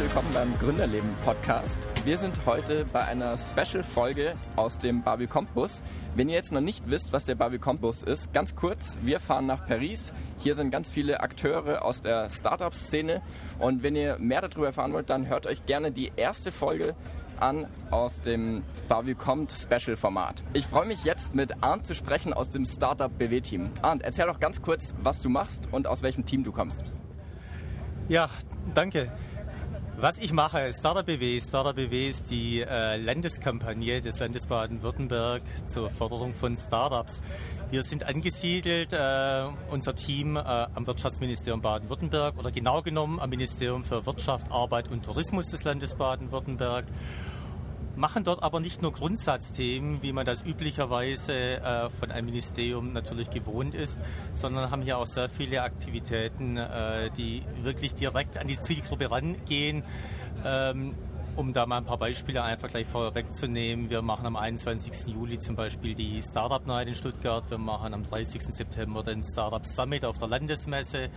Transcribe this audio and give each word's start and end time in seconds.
willkommen 0.00 0.32
beim 0.32 0.58
Gründerleben 0.58 1.10
Podcast. 1.26 1.86
Wir 2.06 2.16
sind 2.16 2.46
heute 2.46 2.86
bei 2.90 3.04
einer 3.04 3.36
Special-Folge 3.36 4.32
aus 4.56 4.78
dem 4.78 5.02
Barbie 5.02 5.26
Campus. 5.26 5.82
Wenn 6.14 6.30
ihr 6.30 6.36
jetzt 6.36 6.52
noch 6.52 6.62
nicht 6.62 6.88
wisst, 6.88 7.12
was 7.12 7.26
der 7.26 7.34
Barbie 7.34 7.58
Campus 7.58 8.02
ist, 8.02 8.32
ganz 8.32 8.56
kurz, 8.56 8.96
wir 9.02 9.20
fahren 9.20 9.44
nach 9.44 9.66
Paris. 9.66 10.14
Hier 10.38 10.54
sind 10.54 10.70
ganz 10.70 10.90
viele 10.90 11.20
Akteure 11.20 11.84
aus 11.84 12.00
der 12.00 12.30
Startup-Szene. 12.30 13.20
Und 13.58 13.82
wenn 13.82 13.94
ihr 13.94 14.18
mehr 14.18 14.40
darüber 14.40 14.68
erfahren 14.68 14.94
wollt, 14.94 15.10
dann 15.10 15.28
hört 15.28 15.46
euch 15.46 15.66
gerne 15.66 15.92
die 15.92 16.10
erste 16.16 16.50
Folge 16.50 16.94
an 17.38 17.66
aus 17.90 18.22
dem 18.22 18.62
Barbie 18.88 19.14
Kommt 19.14 19.52
Special 19.52 19.96
Format. 19.96 20.42
Ich 20.54 20.66
freue 20.66 20.86
mich 20.86 21.04
jetzt 21.04 21.34
mit 21.34 21.62
Arndt 21.62 21.86
zu 21.86 21.94
sprechen 21.94 22.32
aus 22.32 22.48
dem 22.48 22.64
Startup 22.64 23.10
BW 23.18 23.42
Team. 23.42 23.68
Arndt, 23.82 24.02
erzähl 24.02 24.26
doch 24.26 24.40
ganz 24.40 24.62
kurz, 24.62 24.94
was 25.02 25.20
du 25.20 25.28
machst 25.28 25.68
und 25.70 25.86
aus 25.86 26.02
welchem 26.02 26.24
Team 26.24 26.42
du 26.42 26.52
kommst. 26.52 26.82
Ja, 28.08 28.30
danke. 28.72 29.12
Was 30.00 30.16
ich 30.16 30.32
mache, 30.32 30.72
Startup 30.72 31.04
BW. 31.04 31.38
Startup 31.42 31.76
BW 31.76 32.08
ist 32.08 32.30
die 32.30 32.62
äh, 32.62 32.96
Landeskampagne 32.96 34.00
des 34.00 34.18
Landes 34.18 34.46
Baden-Württemberg 34.46 35.42
zur 35.66 35.90
Förderung 35.90 36.32
von 36.32 36.56
Startups. 36.56 37.20
Wir 37.70 37.82
sind 37.82 38.04
angesiedelt, 38.04 38.94
äh, 38.94 39.42
unser 39.70 39.94
Team 39.94 40.36
äh, 40.36 40.40
am 40.40 40.86
Wirtschaftsministerium 40.86 41.60
Baden-Württemberg 41.60 42.38
oder 42.38 42.50
genau 42.50 42.80
genommen 42.80 43.20
am 43.20 43.28
Ministerium 43.28 43.84
für 43.84 44.06
Wirtschaft, 44.06 44.50
Arbeit 44.50 44.88
und 44.90 45.04
Tourismus 45.04 45.48
des 45.48 45.64
Landes 45.64 45.96
Baden-Württemberg 45.96 46.86
machen 48.00 48.24
dort 48.24 48.42
aber 48.42 48.60
nicht 48.60 48.80
nur 48.80 48.92
Grundsatzthemen, 48.92 50.02
wie 50.02 50.12
man 50.12 50.24
das 50.24 50.42
üblicherweise 50.42 51.34
äh, 51.34 51.90
von 51.90 52.10
einem 52.10 52.26
Ministerium 52.26 52.92
natürlich 52.92 53.28
gewohnt 53.30 53.74
ist, 53.74 54.00
sondern 54.32 54.70
haben 54.70 54.82
hier 54.82 54.98
auch 54.98 55.06
sehr 55.06 55.28
viele 55.28 55.62
Aktivitäten, 55.62 56.56
äh, 56.56 57.10
die 57.16 57.42
wirklich 57.62 57.94
direkt 57.94 58.38
an 58.38 58.48
die 58.48 58.58
Zielgruppe 58.58 59.10
rangehen. 59.10 59.84
Ähm, 60.44 60.94
um 61.36 61.52
da 61.52 61.64
mal 61.66 61.78
ein 61.78 61.84
paar 61.84 61.98
Beispiele 61.98 62.42
einfach 62.42 62.68
gleich 62.68 62.86
vorwegzunehmen, 62.86 63.88
wir 63.88 64.02
machen 64.02 64.26
am 64.26 64.36
21. 64.36 65.14
Juli 65.14 65.38
zum 65.38 65.54
Beispiel 65.54 65.94
die 65.94 66.22
Startup 66.22 66.66
Night 66.66 66.88
in 66.88 66.94
Stuttgart, 66.94 67.44
wir 67.50 67.58
machen 67.58 67.94
am 67.94 68.02
30. 68.02 68.42
September 68.42 69.02
den 69.02 69.22
Startup 69.22 69.64
Summit 69.64 70.04
auf 70.04 70.18
der 70.18 70.28
Landesmesse. 70.28 71.08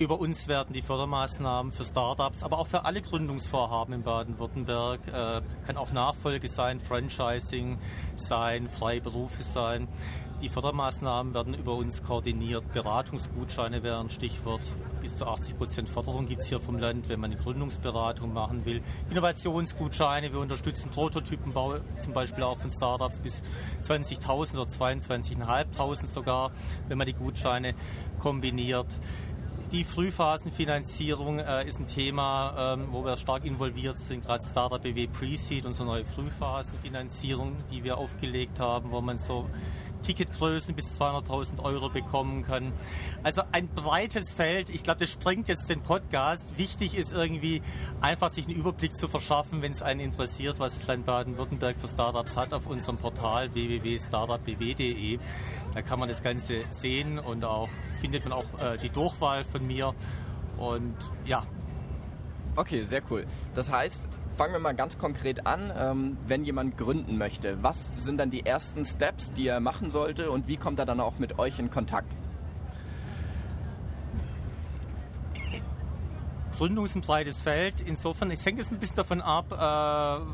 Über 0.00 0.18
uns 0.18 0.48
werden 0.48 0.72
die 0.72 0.82
Fördermaßnahmen 0.82 1.70
für 1.70 1.84
Startups, 1.84 2.42
aber 2.42 2.58
auch 2.58 2.66
für 2.66 2.84
alle 2.84 3.00
Gründungsvorhaben 3.00 3.94
in 3.94 4.02
Baden-Württemberg, 4.02 4.98
äh, 5.06 5.40
kann 5.66 5.76
auch 5.76 5.92
Nachfolge 5.92 6.48
sein, 6.48 6.80
Franchising 6.80 7.78
sein, 8.16 8.68
freie 8.68 9.00
Berufe 9.00 9.44
sein. 9.44 9.86
Die 10.42 10.48
Fördermaßnahmen 10.48 11.32
werden 11.32 11.54
über 11.54 11.76
uns 11.76 12.02
koordiniert. 12.02 12.64
Beratungsgutscheine 12.72 13.84
wären 13.84 14.10
Stichwort. 14.10 14.62
Bis 15.00 15.16
zu 15.16 15.26
80 15.26 15.56
Prozent 15.56 15.88
Förderung 15.88 16.26
gibt 16.26 16.40
es 16.40 16.48
hier 16.48 16.60
vom 16.60 16.76
Land, 16.76 17.08
wenn 17.08 17.20
man 17.20 17.30
eine 17.30 17.40
Gründungsberatung 17.40 18.32
machen 18.32 18.64
will. 18.64 18.82
Innovationsgutscheine, 19.10 20.32
wir 20.32 20.40
unterstützen 20.40 20.90
Prototypenbau, 20.90 21.76
zum 22.00 22.12
Beispiel 22.12 22.42
auch 22.42 22.58
von 22.58 22.70
Startups 22.70 23.20
bis 23.20 23.44
20.000 23.80 24.58
oder 24.58 24.68
22.500 24.68 26.06
sogar, 26.08 26.50
wenn 26.88 26.98
man 26.98 27.06
die 27.06 27.14
Gutscheine 27.14 27.74
kombiniert. 28.18 28.88
Die 29.74 29.82
Frühphasenfinanzierung 29.82 31.40
äh, 31.40 31.66
ist 31.66 31.80
ein 31.80 31.88
Thema, 31.88 32.76
ähm, 32.76 32.86
wo 32.92 33.04
wir 33.04 33.16
stark 33.16 33.44
involviert 33.44 33.98
sind, 33.98 34.24
gerade 34.24 34.44
Startup 34.44 34.80
BW 34.80 35.08
Pre-Seed, 35.08 35.66
unsere 35.66 35.88
neue 35.88 36.04
Frühphasenfinanzierung, 36.04 37.56
die 37.72 37.82
wir 37.82 37.98
aufgelegt 37.98 38.60
haben, 38.60 38.92
wo 38.92 39.00
man 39.00 39.18
so 39.18 39.50
Ticketgrößen 40.04 40.74
bis 40.74 41.00
200.000 41.00 41.62
Euro 41.62 41.88
bekommen 41.88 42.44
kann. 42.44 42.72
Also 43.22 43.42
ein 43.52 43.68
breites 43.68 44.32
Feld. 44.32 44.68
Ich 44.68 44.82
glaube, 44.82 45.00
das 45.00 45.10
sprengt 45.10 45.48
jetzt 45.48 45.68
den 45.68 45.80
Podcast. 45.80 46.58
Wichtig 46.58 46.94
ist 46.96 47.12
irgendwie 47.12 47.62
einfach 48.00 48.30
sich 48.30 48.46
einen 48.46 48.56
Überblick 48.56 48.96
zu 48.96 49.08
verschaffen, 49.08 49.62
wenn 49.62 49.72
es 49.72 49.82
einen 49.82 50.00
interessiert, 50.00 50.60
was 50.60 50.78
das 50.78 50.86
Land 50.86 51.06
Baden-Württemberg 51.06 51.76
für 51.78 51.88
Startups 51.88 52.36
hat 52.36 52.52
auf 52.54 52.66
unserem 52.66 52.98
Portal 52.98 53.52
www.startupbw.de. 53.54 55.18
Da 55.74 55.82
kann 55.82 55.98
man 55.98 56.08
das 56.08 56.22
Ganze 56.22 56.64
sehen 56.70 57.18
und 57.18 57.44
auch 57.44 57.68
findet 58.00 58.24
man 58.24 58.32
auch 58.32 58.44
äh, 58.60 58.78
die 58.78 58.90
Durchwahl 58.90 59.44
von 59.44 59.66
mir. 59.66 59.94
Und 60.58 60.96
ja. 61.24 61.44
Okay, 62.56 62.84
sehr 62.84 63.02
cool. 63.10 63.26
Das 63.54 63.72
heißt, 63.72 64.08
fangen 64.34 64.52
wir 64.52 64.60
mal 64.60 64.74
ganz 64.74 64.98
konkret 64.98 65.46
an. 65.46 65.72
Ähm, 65.76 66.18
wenn 66.26 66.44
jemand 66.44 66.76
gründen 66.76 67.16
möchte, 67.16 67.62
was 67.62 67.92
sind 67.96 68.18
dann 68.18 68.30
die 68.30 68.44
ersten 68.44 68.84
Steps, 68.84 69.32
die 69.32 69.46
er 69.46 69.60
machen 69.60 69.90
sollte 69.90 70.30
und 70.30 70.48
wie 70.48 70.56
kommt 70.56 70.78
er 70.78 70.86
dann 70.86 71.00
auch 71.00 71.18
mit 71.18 71.38
euch 71.38 71.58
in 71.58 71.70
Kontakt? 71.70 72.12
Gründung 76.56 76.84
ist 76.84 76.94
ein 76.94 77.00
breites 77.00 77.42
Feld. 77.42 77.80
Insofern, 77.84 78.30
es 78.30 78.46
hängt 78.46 78.58
jetzt 78.58 78.70
ein 78.70 78.78
bisschen 78.78 78.96
davon 78.96 79.20
ab, 79.20 79.46
äh, 79.50 79.56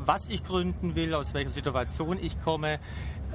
was 0.05 0.27
ich 0.27 0.43
gründen 0.43 0.95
will, 0.95 1.15
aus 1.15 1.33
welcher 1.33 1.49
Situation 1.49 2.19
ich 2.21 2.39
komme. 2.43 2.79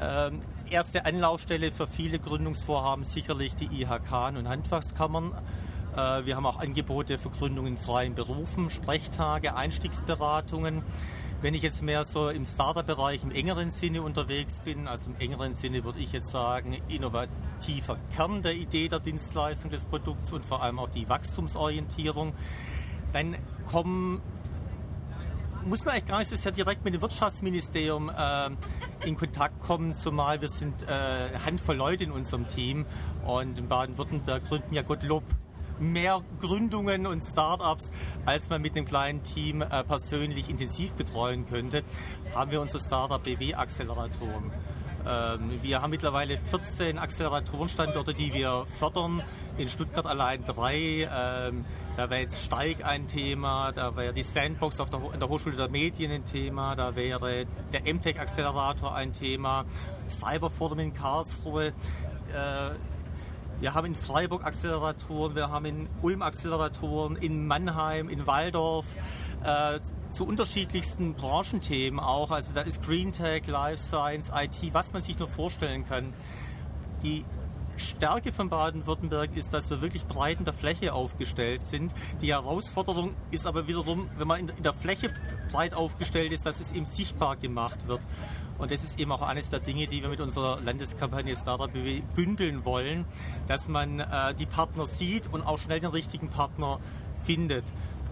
Ähm, 0.00 0.40
erste 0.70 1.04
Anlaufstelle 1.04 1.72
für 1.72 1.86
viele 1.86 2.18
Gründungsvorhaben 2.18 3.04
sicherlich 3.04 3.56
die 3.56 3.82
IHK 3.82 4.36
und 4.36 4.48
Handwerkskammern. 4.48 5.32
Äh, 5.96 6.26
wir 6.26 6.36
haben 6.36 6.46
auch 6.46 6.58
Angebote 6.58 7.18
für 7.18 7.30
Gründung 7.30 7.66
in 7.66 7.76
freien 7.76 8.14
Berufen, 8.14 8.70
Sprechtage, 8.70 9.56
Einstiegsberatungen. 9.56 10.82
Wenn 11.42 11.54
ich 11.54 11.62
jetzt 11.62 11.82
mehr 11.82 12.04
so 12.04 12.28
im 12.28 12.44
Starter-Bereich 12.44 13.22
im 13.22 13.30
engeren 13.30 13.70
Sinne 13.70 14.02
unterwegs 14.02 14.60
bin, 14.60 14.88
also 14.88 15.10
im 15.10 15.16
engeren 15.16 15.54
Sinne 15.54 15.84
würde 15.84 15.98
ich 15.98 16.12
jetzt 16.12 16.30
sagen, 16.30 16.76
innovativer 16.88 17.98
Kern 18.14 18.42
der 18.42 18.54
Idee 18.54 18.88
der 18.88 19.00
Dienstleistung 19.00 19.70
des 19.70 19.84
Produkts 19.84 20.32
und 20.32 20.44
vor 20.44 20.62
allem 20.62 20.78
auch 20.78 20.88
die 20.88 21.08
Wachstumsorientierung, 21.08 22.32
dann 23.12 23.36
kommen 23.66 24.20
muss 25.64 25.84
man 25.84 25.94
eigentlich 25.94 26.06
gar 26.06 26.18
nicht 26.20 26.28
so 26.28 26.36
sehr 26.36 26.52
direkt 26.52 26.84
mit 26.84 26.94
dem 26.94 27.02
Wirtschaftsministerium 27.02 28.08
äh, 28.08 28.50
in 29.04 29.16
Kontakt 29.16 29.60
kommen, 29.60 29.94
zumal 29.94 30.40
wir 30.40 30.48
sind 30.48 30.84
äh, 30.84 30.86
eine 30.86 31.44
Handvoll 31.44 31.74
Leute 31.74 32.04
in 32.04 32.12
unserem 32.12 32.46
Team 32.46 32.86
und 33.26 33.58
in 33.58 33.66
Baden-Württemberg 33.66 34.46
gründen 34.46 34.74
ja 34.74 34.82
Gottlob 34.82 35.24
mehr 35.78 36.22
Gründungen 36.40 37.06
und 37.06 37.22
Startups, 37.22 37.92
als 38.24 38.48
man 38.48 38.62
mit 38.62 38.76
einem 38.76 38.86
kleinen 38.86 39.22
Team 39.22 39.62
äh, 39.62 39.84
persönlich 39.84 40.48
intensiv 40.48 40.92
betreuen 40.92 41.46
könnte, 41.46 41.82
haben 42.34 42.50
wir 42.50 42.60
unsere 42.60 42.82
Startup 42.82 43.22
BW 43.22 43.54
Acceleratoren. 43.54 44.52
Ähm, 45.06 45.62
wir 45.62 45.82
haben 45.82 45.90
mittlerweile 45.90 46.36
14 46.36 46.98
Acceleratorenstandorte, 46.98 48.12
die 48.12 48.34
wir 48.34 48.66
fördern. 48.78 49.22
In 49.56 49.68
Stuttgart 49.68 50.06
allein 50.06 50.44
drei. 50.44 51.08
Ähm, 51.10 51.64
da 51.96 52.10
wäre 52.10 52.22
jetzt 52.22 52.44
Steig 52.44 52.84
ein 52.84 53.06
Thema, 53.06 53.72
da 53.72 53.96
wäre 53.96 54.12
die 54.12 54.22
Sandbox 54.22 54.80
auf 54.80 54.90
der, 54.90 55.00
an 55.00 55.18
der 55.18 55.28
Hochschule 55.28 55.56
der 55.56 55.70
Medien 55.70 56.12
ein 56.12 56.26
Thema, 56.26 56.76
da 56.76 56.94
wäre 56.94 57.46
der 57.72 57.80
MTech-Accelerator 57.94 58.94
ein 58.94 59.14
Thema, 59.14 59.64
Cyberforum 60.06 60.78
in 60.80 60.92
Karlsruhe. 60.92 61.68
Äh, 61.68 61.72
wir 63.60 63.74
haben 63.74 63.86
in 63.86 63.94
Freiburg 63.94 64.44
Acceleratoren, 64.44 65.34
wir 65.34 65.50
haben 65.50 65.64
in 65.64 65.88
Ulm 66.02 66.22
Acceleratoren, 66.22 67.16
in 67.16 67.46
Mannheim, 67.46 68.08
in 68.08 68.26
Waldorf, 68.26 68.84
äh, 69.44 69.80
zu 70.10 70.26
unterschiedlichsten 70.26 71.14
Branchenthemen 71.14 72.00
auch. 72.00 72.30
Also 72.30 72.52
da 72.52 72.62
ist 72.62 72.82
Green 72.82 73.12
Tech, 73.12 73.46
Life 73.46 73.82
Science, 73.82 74.30
IT, 74.34 74.74
was 74.74 74.92
man 74.92 75.02
sich 75.02 75.18
nur 75.18 75.28
vorstellen 75.28 75.86
kann. 75.88 76.12
Die 77.02 77.24
Stärke 77.76 78.32
von 78.32 78.48
Baden-Württemberg 78.48 79.36
ist, 79.36 79.52
dass 79.52 79.70
wir 79.70 79.80
wirklich 79.82 80.06
breit 80.06 80.38
in 80.38 80.44
der 80.44 80.54
Fläche 80.54 80.94
aufgestellt 80.94 81.62
sind. 81.62 81.92
Die 82.22 82.32
Herausforderung 82.32 83.14
ist 83.30 83.46
aber 83.46 83.68
wiederum, 83.68 84.08
wenn 84.16 84.26
man 84.26 84.48
in 84.48 84.62
der 84.62 84.72
Fläche 84.72 85.10
breit 85.50 85.74
aufgestellt 85.74 86.32
ist, 86.32 86.46
dass 86.46 86.60
es 86.60 86.72
eben 86.72 86.86
sichtbar 86.86 87.36
gemacht 87.36 87.86
wird. 87.86 88.00
Und 88.58 88.70
das 88.70 88.84
ist 88.84 88.98
eben 88.98 89.12
auch 89.12 89.22
eines 89.22 89.50
der 89.50 89.60
Dinge, 89.60 89.86
die 89.86 90.02
wir 90.02 90.08
mit 90.08 90.20
unserer 90.20 90.60
Landeskampagne 90.62 91.36
Startup 91.36 91.70
bündeln 92.14 92.64
wollen, 92.64 93.04
dass 93.48 93.68
man 93.68 94.00
äh, 94.00 94.34
die 94.38 94.46
Partner 94.46 94.86
sieht 94.86 95.32
und 95.32 95.42
auch 95.42 95.58
schnell 95.58 95.80
den 95.80 95.90
richtigen 95.90 96.28
Partner 96.28 96.80
findet. 97.24 97.64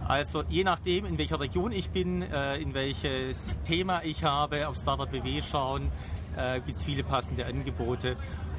Also 0.07 0.43
je 0.47 0.63
nachdem, 0.63 1.05
in 1.05 1.17
welcher 1.17 1.39
Region 1.39 1.71
ich 1.71 1.89
bin, 1.89 2.21
äh, 2.21 2.57
in 2.57 2.75
welches 2.75 3.59
Thema 3.63 4.03
ich 4.03 4.23
habe, 4.23 4.67
auf 4.67 4.77
Startup 4.77 5.09
BW 5.09 5.41
schauen, 5.41 5.91
äh, 6.37 6.59
gibt 6.59 6.77
es 6.77 6.83
viele 6.83 7.03
passende 7.03 7.45
Angebote 7.45 8.15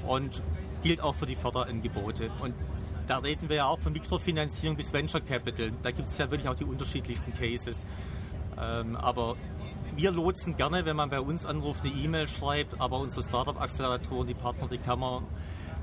und 0.08 0.43
gilt 0.82 1.00
auch 1.00 1.14
für 1.14 1.26
die 1.26 1.37
Förderangebote. 1.37 2.31
Und 2.40 2.55
da 3.06 3.19
reden 3.19 3.49
wir 3.49 3.56
ja 3.56 3.66
auch 3.66 3.78
von 3.78 3.93
Mikrofinanzierung 3.93 4.76
bis 4.76 4.93
Venture 4.93 5.20
Capital. 5.20 5.70
Da 5.82 5.93
gibt 5.93 6.08
es 6.08 6.19
ja 6.19 6.28
wirklich 6.31 6.49
auch 6.49 6.56
die 6.56 6.64
unterschiedlichsten 6.64 7.32
Cases. 7.32 7.87
Ähm, 8.58 8.96
aber 8.96 9.37
wir 9.96 10.12
lotsen 10.12 10.56
gerne, 10.56 10.84
wenn 10.84 10.96
man 10.96 11.08
bei 11.08 11.20
uns 11.20 11.46
anruft, 11.46 11.84
eine 11.84 11.93
E-Mail 11.93 12.28
schreibt, 12.28 12.81
aber 12.81 12.98
unsere 12.98 13.22
Startup-Acceleratoren, 13.22 14.26
die 14.26 14.34
Partner, 14.34 14.69
die 14.69 14.78
Kammer, 14.78 15.22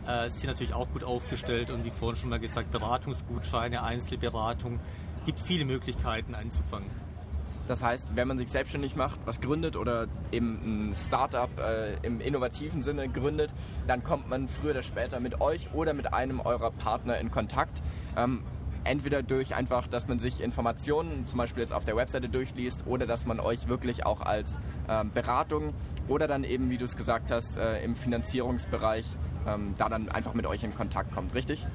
äh, 0.08 0.30
sind 0.30 0.48
natürlich 0.48 0.74
auch 0.74 0.88
gut 0.92 1.04
aufgestellt 1.04 1.72
und 1.72 1.84
wie 1.84 1.90
vorhin 1.90 2.18
schon 2.18 2.30
mal 2.30 2.40
gesagt, 2.40 2.72
Beratungsgutscheine, 2.72 3.82
Einzelberatung, 3.82 4.80
gibt 5.26 5.40
viele 5.40 5.66
Möglichkeiten 5.66 6.36
anzufangen. 6.36 6.90
Das 7.68 7.82
heißt, 7.82 8.10
wenn 8.14 8.28
man 8.28 8.38
sich 8.38 8.52
selbstständig 8.52 8.96
macht, 8.96 9.20
was 9.26 9.40
gründet 9.40 9.78
oder 9.78 10.08
eben 10.32 10.90
ein 10.90 10.96
Startup 10.96 11.50
äh, 11.58 11.96
im 12.06 12.20
innovativen 12.20 12.84
Sinne 12.84 13.08
gründet, 13.08 13.52
dann 13.88 14.04
kommt 14.04 14.30
man 14.30 14.50
früher 14.50 14.72
oder 14.72 14.84
später 14.84 15.22
mit 15.22 15.40
euch 15.40 15.74
oder 15.74 15.94
mit 15.94 16.14
einem 16.14 16.42
eurer 16.42 16.72
Partner 16.72 17.18
in 17.20 17.32
Kontakt. 17.32 17.82
Ähm, 18.18 18.44
entweder 18.84 19.24
durch 19.24 19.56
einfach, 19.56 19.88
dass 19.88 20.08
man 20.08 20.20
sich 20.20 20.42
Informationen 20.42 21.28
zum 21.28 21.38
Beispiel 21.38 21.62
jetzt 21.62 21.74
auf 21.74 21.86
der 21.86 21.96
Webseite 21.96 22.30
durchliest 22.30 22.86
oder 22.86 23.06
dass 23.06 23.26
man 23.26 23.40
euch 23.40 23.68
wirklich 23.68 24.06
auch 24.06 24.22
als 24.22 24.60
ähm, 24.90 25.12
Beratung 25.14 25.74
oder 26.08 26.28
dann 26.28 26.44
eben, 26.44 26.70
wie 26.70 26.78
du 26.78 26.86
es 26.86 26.96
gesagt 26.96 27.32
hast, 27.32 27.58
äh, 27.58 27.84
im 27.84 27.96
Finanzierungsbereich 27.96 29.06
ähm, 29.48 29.76
da 29.78 29.90
dann 29.90 30.10
einfach 30.10 30.34
mit 30.34 30.46
euch 30.46 30.64
in 30.64 30.76
Kontakt 30.76 31.14
kommt, 31.14 31.34
richtig? 31.34 31.66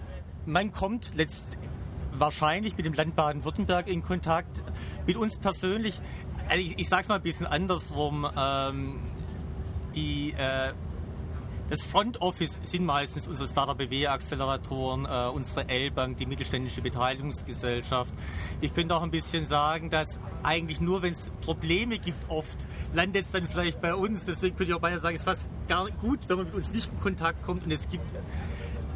Man 0.47 0.73
kommt 0.73 1.15
letzt 1.15 1.59
wahrscheinlich 2.13 2.77
mit 2.77 2.87
dem 2.87 2.95
Land 2.95 3.17
Baden-Württemberg 3.17 3.89
in 3.89 4.03
Kontakt. 4.03 4.63
Mit 5.07 5.17
uns 5.17 5.39
persönlich, 5.39 6.01
also 6.49 6.61
ich, 6.61 6.79
ich 6.79 6.89
sage 6.89 7.03
es 7.03 7.09
mal 7.09 7.17
ein 7.17 7.23
bisschen 7.23 7.47
andersrum, 7.47 8.27
ähm, 8.37 9.01
die, 9.95 10.33
äh, 10.33 10.73
das 11.71 11.83
Front 11.83 12.21
Office 12.23 12.61
sind 12.63 12.85
meistens 12.85 13.27
unsere 13.27 13.49
Startup 13.49 13.77
BW 13.77 14.07
Acceleratoren, 14.07 15.05
äh, 15.05 15.29
unsere 15.29 15.69
L-Bank, 15.69 16.17
die 16.17 16.27
mittelständische 16.27 16.81
Beteiligungsgesellschaft. 16.81 18.13
Ich 18.61 18.75
könnte 18.75 18.95
auch 18.95 19.03
ein 19.03 19.11
bisschen 19.11 19.47
sagen, 19.47 19.91
dass 19.91 20.19
eigentlich 20.43 20.81
nur, 20.81 21.03
wenn 21.03 21.13
es 21.13 21.31
Probleme 21.43 21.99
gibt, 21.99 22.31
oft 22.31 22.67
landet 22.95 23.25
es 23.25 23.31
dann 23.33 23.49
vielleicht 23.49 23.81
bei 23.81 23.95
uns. 23.95 24.25
Deswegen 24.25 24.57
könnte 24.57 24.73
ich 24.73 24.77
auch 24.77 24.81
beinahe 24.81 24.99
sagen, 24.99 25.15
es 25.15 25.23
ist 25.23 25.29
fast 25.29 25.51
gar 25.69 25.91
gut, 25.91 26.21
wenn 26.29 26.39
man 26.39 26.47
mit 26.47 26.55
uns 26.55 26.73
nicht 26.73 26.91
in 26.91 27.01
Kontakt 27.01 27.45
kommt 27.45 27.65
und 27.65 27.71
es 27.71 27.89
gibt 27.89 28.11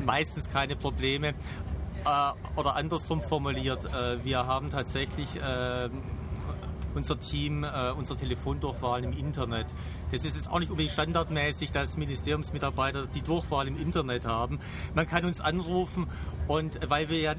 meistens 0.05 0.51
keine 0.51 0.77
Probleme. 0.77 1.29
Äh, 1.29 2.59
oder 2.59 2.77
andersrum 2.77 3.21
formuliert, 3.21 3.85
äh, 3.85 4.25
wir 4.25 4.47
haben 4.47 4.71
tatsächlich 4.71 5.29
äh, 5.37 5.89
unser 6.95 7.19
Team, 7.19 7.65
äh, 7.65 7.93
unsere 7.97 8.19
Telefondurchwahl 8.19 9.05
im 9.05 9.13
Internet. 9.13 9.67
Das 10.11 10.25
ist 10.25 10.35
jetzt 10.35 10.51
auch 10.51 10.59
nicht 10.59 10.71
unbedingt 10.71 10.93
standardmäßig, 10.93 11.73
dass 11.73 11.97
Ministeriumsmitarbeiter 11.97 13.07
die 13.07 13.23
Durchwahl 13.23 13.69
im 13.69 13.81
Internet 13.81 14.27
haben. 14.27 14.61
Man 14.95 15.07
kann 15.07 15.25
uns 15.25 15.41
anrufen 15.41 16.07
und 16.49 16.79
weil 16.89 17.09
wir 17.09 17.19
ja 17.19 17.35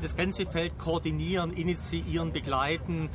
das 0.00 0.16
ganze 0.16 0.46
Feld 0.46 0.78
koordinieren, 0.78 1.52
initiieren, 1.52 2.32
begleiten, 2.32 3.10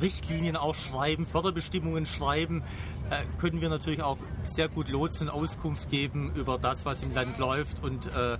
Richtlinien 0.00 0.56
auch 0.56 0.74
schreiben, 0.74 1.26
Förderbestimmungen 1.26 2.06
schreiben, 2.06 2.62
äh, 3.10 3.16
können 3.38 3.60
wir 3.60 3.68
natürlich 3.68 4.02
auch 4.02 4.18
sehr 4.42 4.68
gut 4.68 4.88
Lotsen 4.88 5.28
und 5.28 5.34
Auskunft 5.34 5.88
geben 5.90 6.32
über 6.34 6.58
das, 6.58 6.84
was 6.84 7.02
im 7.02 7.14
Land 7.14 7.38
läuft. 7.38 7.82
Und 7.82 8.06
äh, 8.06 8.38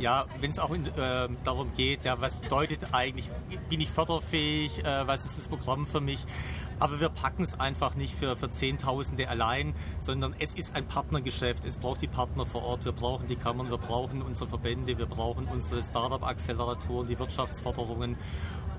ja, 0.00 0.26
wenn 0.40 0.50
es 0.50 0.58
auch 0.58 0.72
in, 0.72 0.86
äh, 0.86 1.28
darum 1.44 1.72
geht, 1.76 2.04
ja, 2.04 2.20
was 2.20 2.38
bedeutet 2.38 2.80
eigentlich, 2.92 3.30
bin 3.68 3.80
ich 3.80 3.90
förderfähig, 3.90 4.84
äh, 4.84 5.06
was 5.06 5.24
ist 5.24 5.38
das 5.38 5.48
Programm 5.48 5.86
für 5.86 6.00
mich? 6.00 6.24
Aber 6.78 7.00
wir 7.00 7.08
packen 7.08 7.42
es 7.42 7.58
einfach 7.58 7.94
nicht 7.94 8.14
für, 8.14 8.36
für 8.36 8.50
Zehntausende 8.50 9.28
allein, 9.28 9.74
sondern 9.98 10.34
es 10.38 10.54
ist 10.54 10.74
ein 10.74 10.86
Partnergeschäft. 10.86 11.64
Es 11.64 11.76
braucht 11.76 12.02
die 12.02 12.08
Partner 12.08 12.46
vor 12.46 12.62
Ort. 12.62 12.84
Wir 12.84 12.92
brauchen 12.92 13.26
die 13.26 13.36
Kammern, 13.36 13.70
wir 13.70 13.78
brauchen 13.78 14.22
unsere 14.22 14.48
Verbände, 14.48 14.98
wir 14.98 15.06
brauchen 15.06 15.46
unsere 15.46 15.82
Startup-Acceleratoren, 15.82 17.08
die 17.08 17.18
Wirtschaftsförderungen. 17.18 18.16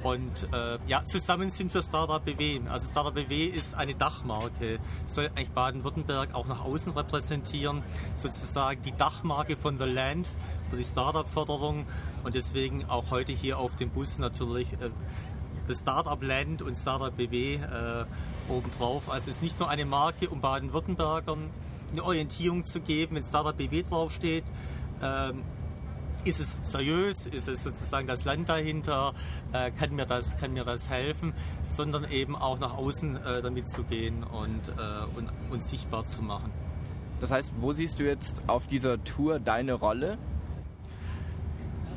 Und 0.03 0.47
äh, 0.53 0.79
ja, 0.87 1.03
zusammen 1.03 1.49
sind 1.49 1.73
wir 1.73 1.81
Startup 1.81 2.23
BW. 2.23 2.61
Also 2.69 2.87
Startup 2.87 3.13
BW 3.13 3.45
ist 3.47 3.75
eine 3.75 3.95
Dachmarke, 3.95 4.79
soll 5.05 5.27
eigentlich 5.27 5.51
Baden-Württemberg 5.51 6.33
auch 6.33 6.47
nach 6.47 6.63
außen 6.63 6.93
repräsentieren, 6.93 7.83
sozusagen 8.15 8.81
die 8.81 8.93
Dachmarke 8.93 9.57
von 9.57 9.77
The 9.77 9.85
Land 9.85 10.27
für 10.69 10.77
die 10.77 10.85
Startup-Förderung 10.85 11.85
und 12.23 12.35
deswegen 12.35 12.85
auch 12.85 13.11
heute 13.11 13.33
hier 13.33 13.57
auf 13.57 13.75
dem 13.75 13.89
Bus 13.89 14.19
natürlich 14.19 14.71
äh, 14.73 14.89
das 15.69 15.79
Startup 15.79 16.21
Land 16.21 16.61
und 16.61 16.75
Startup 16.75 17.15
BW 17.15 17.55
äh, 17.55 18.05
obendrauf. 18.49 19.09
Also 19.09 19.29
es 19.29 19.37
ist 19.37 19.43
nicht 19.43 19.59
nur 19.59 19.69
eine 19.69 19.85
Marke, 19.85 20.29
um 20.29 20.41
Baden-Württembergern 20.41 21.49
eine 21.91 22.03
Orientierung 22.03 22.63
zu 22.63 22.81
geben, 22.81 23.15
wenn 23.15 23.23
Startup 23.23 23.55
BW 23.55 23.83
draufsteht. 23.83 24.43
Ähm, 25.01 25.43
ist 26.25 26.41
es 26.41 26.57
seriös, 26.61 27.27
ist 27.27 27.47
es 27.47 27.63
sozusagen 27.63 28.05
das 28.05 28.25
Land 28.25 28.49
dahinter, 28.49 29.13
äh, 29.53 29.71
kann, 29.71 29.95
mir 29.95 30.05
das, 30.05 30.37
kann 30.37 30.51
mir 30.51 30.65
das 30.65 30.89
helfen, 30.89 31.33
sondern 31.69 32.09
eben 32.11 32.35
auch 32.35 32.59
nach 32.59 32.77
außen 32.77 33.15
äh, 33.15 33.41
damit 33.41 33.69
zu 33.69 33.83
gehen 33.83 34.23
und, 34.23 34.67
äh, 34.67 35.17
und 35.17 35.31
uns 35.49 35.69
sichtbar 35.69 36.03
zu 36.03 36.21
machen. 36.21 36.51
Das 37.21 37.31
heißt, 37.31 37.53
wo 37.59 37.71
siehst 37.71 37.99
du 37.99 38.03
jetzt 38.03 38.41
auf 38.47 38.67
dieser 38.67 39.01
Tour 39.03 39.39
deine 39.39 39.73
Rolle? 39.73 40.17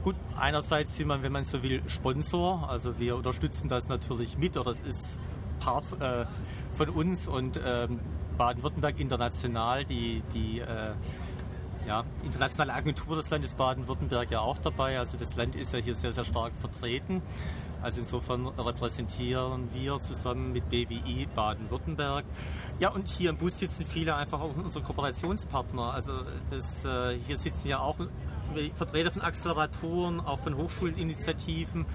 Gut, 0.05 0.17
einerseits 0.37 0.97
sind 0.97 1.07
wir, 1.07 1.23
wenn 1.23 1.31
man 1.31 1.45
so 1.45 1.63
will, 1.63 1.81
Sponsor. 1.87 2.69
Also 2.69 2.99
wir 2.99 3.15
unterstützen 3.17 3.69
das 3.69 3.89
natürlich 3.89 4.37
mit 4.37 4.57
oder 4.57 4.73
es 4.73 4.83
ist 4.83 5.21
Part 5.61 5.85
äh, 6.01 6.27
von 6.75 6.89
uns 6.89 7.29
und 7.29 7.61
ähm, 7.65 8.01
Baden-Württemberg 8.37 8.99
international, 8.99 9.85
die, 9.85 10.25
die 10.35 10.59
äh, 10.59 10.95
ja, 11.87 12.03
internationale 12.25 12.75
Agentur 12.75 13.15
des 13.15 13.31
Landes 13.31 13.55
Baden-Württemberg 13.55 14.33
ja 14.33 14.41
auch 14.41 14.59
dabei. 14.59 14.99
Also 14.99 15.17
das 15.17 15.37
Land 15.37 15.55
ist 15.55 15.73
ja 15.73 15.79
hier 15.79 15.95
sehr, 15.95 16.11
sehr 16.11 16.25
stark 16.25 16.53
vertreten. 16.61 17.23
Also 17.81 18.01
insofern 18.01 18.47
repräsentieren 18.47 19.69
wir 19.73 20.01
zusammen 20.01 20.53
mit 20.53 20.69
BWI 20.69 21.29
Baden-Württemberg. 21.33 22.25
Ja, 22.81 22.91
und 22.91 23.07
hier 23.07 23.31
im 23.31 23.37
Bus 23.37 23.59
sitzen 23.59 23.87
viele 23.87 24.17
einfach 24.17 24.41
auch 24.41 24.57
unsere 24.57 24.85
Kooperationspartner. 24.85 25.95
Also 25.95 26.13
das, 26.51 26.85
äh, 26.85 27.19
hier 27.27 27.37
sitzen 27.37 27.69
ja 27.69 27.79
auch 27.79 27.97
Vertreter 28.75 29.11
von 29.11 29.23
Acceleratoren, 29.23 30.21
auch 30.21 30.41
von 30.41 30.57
Hochschulinitiativen 30.57 31.87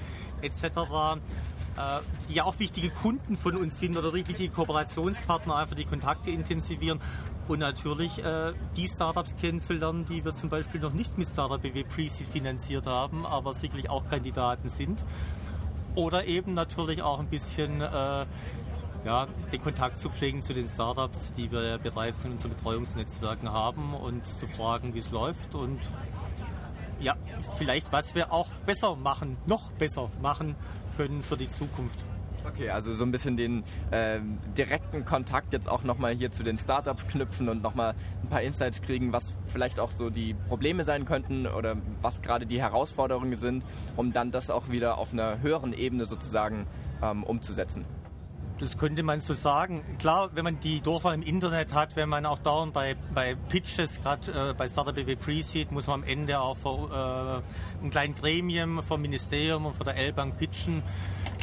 etc., 0.41 0.63
äh, 0.63 1.99
die 2.29 2.35
ja 2.35 2.43
auch 2.43 2.57
wichtige 2.59 2.89
Kunden 2.89 3.37
von 3.37 3.55
uns 3.55 3.79
sind 3.79 3.97
oder 3.97 4.13
wichtige 4.13 4.49
Kooperationspartner, 4.49 5.55
einfach 5.55 5.75
die 5.75 5.85
Kontakte 5.85 6.31
intensivieren 6.31 6.99
und 7.47 7.59
natürlich 7.59 8.23
äh, 8.23 8.53
die 8.75 8.87
Startups 8.87 9.35
kennenzulernen, 9.35 10.05
die 10.05 10.23
wir 10.25 10.33
zum 10.33 10.49
Beispiel 10.49 10.81
noch 10.81 10.93
nicht 10.93 11.17
mit 11.17 11.27
Startup 11.27 11.61
BW 11.61 11.83
Pre-Seed 11.83 12.27
finanziert 12.27 12.85
haben, 12.85 13.25
aber 13.25 13.53
sicherlich 13.53 13.89
auch 13.89 14.07
Kandidaten 14.09 14.69
sind. 14.69 15.05
Oder 15.95 16.25
eben 16.25 16.53
natürlich 16.53 17.01
auch 17.01 17.19
ein 17.19 17.27
bisschen 17.27 17.81
äh, 17.81 18.25
ja, 19.05 19.27
den 19.51 19.61
Kontakt 19.61 19.99
zu 19.99 20.09
pflegen 20.09 20.41
zu 20.41 20.53
den 20.53 20.67
Startups, 20.67 21.33
die 21.33 21.51
wir 21.51 21.77
bereits 21.77 22.25
in 22.25 22.31
unseren 22.31 22.51
Betreuungsnetzwerken 22.51 23.51
haben 23.51 23.93
und 23.93 24.25
zu 24.25 24.47
fragen, 24.47 24.93
wie 24.93 24.99
es 24.99 25.11
läuft 25.11 25.55
und 25.55 25.79
ja, 26.99 27.15
vielleicht 27.57 27.91
was 27.91 28.15
wir 28.15 28.31
auch 28.31 28.49
besser 28.65 28.95
machen, 28.95 29.37
noch 29.45 29.71
besser 29.71 30.09
machen 30.21 30.55
können 30.95 31.21
für 31.21 31.37
die 31.37 31.49
Zukunft. 31.49 31.99
Okay, 32.47 32.69
also 32.69 32.93
so 32.93 33.03
ein 33.03 33.11
bisschen 33.11 33.35
den 33.35 33.63
äh, 33.91 34.19
direkten 34.57 35.03
Kontakt 35.03 35.51
jetzt 35.51 35.67
auch 35.67 35.83
nochmal 35.83 36.13
hier 36.13 36.31
zu 36.31 36.43
den 36.43 36.57
Startups 36.57 37.05
knüpfen 37.07 37.49
und 37.49 37.61
nochmal 37.61 37.93
ein 38.23 38.29
paar 38.29 38.41
Insights 38.41 38.81
kriegen, 38.81 39.11
was 39.11 39.37
vielleicht 39.47 39.79
auch 39.79 39.91
so 39.91 40.09
die 40.09 40.33
Probleme 40.47 40.85
sein 40.85 41.03
könnten 41.03 41.45
oder 41.45 41.75
was 42.01 42.21
gerade 42.21 42.45
die 42.45 42.61
Herausforderungen 42.61 43.37
sind, 43.37 43.65
um 43.97 44.13
dann 44.13 44.31
das 44.31 44.49
auch 44.49 44.69
wieder 44.69 44.97
auf 44.97 45.11
einer 45.11 45.41
höheren 45.41 45.73
Ebene 45.73 46.05
sozusagen 46.05 46.67
ähm, 47.03 47.23
umzusetzen. 47.23 47.85
Das 48.59 48.75
könnte 48.75 49.03
man 49.03 49.21
so 49.21 49.33
sagen. 49.33 49.83
Klar, 49.99 50.31
wenn 50.33 50.43
man 50.43 50.59
die 50.59 50.81
Durchwahl 50.81 51.13
im 51.13 51.21
Internet 51.21 51.75
hat, 51.75 51.95
wenn 51.95 52.09
man 52.09 52.25
auch 52.25 52.39
dauernd 52.39 52.73
bei, 52.73 52.95
bei 53.13 53.35
Pitches, 53.49 54.01
gerade 54.01 54.49
äh, 54.49 54.53
bei 54.55 54.67
Startup 54.67 54.95
BW 54.95 55.15
Pre-Seed, 55.15 55.71
muss 55.71 55.85
man 55.85 56.01
am 56.01 56.07
Ende 56.07 56.39
auch 56.39 56.57
vor 56.57 56.89
äh, 56.89 57.79
einem 57.81 57.91
kleinen 57.91 58.15
Gremium 58.15 58.81
vom 58.81 59.01
Ministerium 59.01 59.67
und 59.67 59.75
von 59.75 59.85
der 59.85 59.95
L-Bank 59.97 60.39
pitchen. 60.39 60.81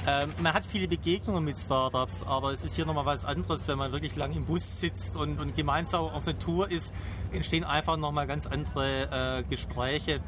Ähm, 0.06 0.28
man 0.42 0.52
hat 0.52 0.66
viele 0.66 0.88
Begegnungen 0.88 1.44
mit 1.44 1.56
Startups, 1.56 2.24
aber 2.24 2.50
es 2.52 2.64
ist 2.64 2.74
hier 2.74 2.84
nochmal 2.84 3.06
was 3.06 3.24
anderes, 3.24 3.68
wenn 3.68 3.78
man 3.78 3.92
wirklich 3.92 4.16
lang 4.16 4.32
im 4.32 4.44
Bus 4.44 4.80
sitzt 4.80 5.16
und, 5.16 5.38
und 5.38 5.54
gemeinsam 5.54 6.06
auf 6.06 6.26
einer 6.26 6.38
Tour 6.38 6.70
ist, 6.70 6.92
entstehen 7.32 7.62
einfach 7.62 7.96
nochmal 7.96 8.26
ganz 8.26 8.46
andere 8.46 9.38
äh, 9.38 9.42
Gespräche. 9.48 10.20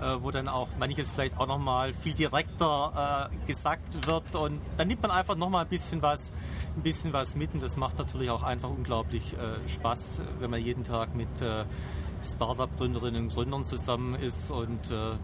Äh, 0.00 0.22
wo 0.22 0.30
dann 0.30 0.48
auch 0.48 0.68
manches 0.78 1.10
vielleicht 1.12 1.38
auch 1.38 1.46
nochmal 1.46 1.92
viel 1.92 2.14
direkter 2.14 3.28
äh, 3.30 3.46
gesagt 3.46 4.06
wird. 4.06 4.34
Und 4.34 4.60
dann 4.76 4.88
nimmt 4.88 5.02
man 5.02 5.10
einfach 5.10 5.36
nochmal 5.36 5.64
ein 5.64 5.68
bisschen 5.68 6.00
was, 6.02 6.32
ein 6.76 6.82
bisschen 6.82 7.12
was 7.12 7.36
mit. 7.36 7.52
Und 7.54 7.62
das 7.62 7.76
macht 7.76 7.98
natürlich 7.98 8.30
auch 8.30 8.42
einfach 8.42 8.70
unglaublich 8.70 9.34
äh, 9.34 9.68
Spaß, 9.68 10.22
wenn 10.40 10.50
man 10.50 10.60
jeden 10.60 10.82
Tag 10.82 11.14
mit 11.14 11.28
äh, 11.40 11.64
Startup-Gründerinnen 12.24 13.24
und 13.24 13.34
Gründern 13.34 13.64
zusammen 13.64 14.14
ist. 14.14 14.50
Und 14.50 14.90
äh, 14.90 15.16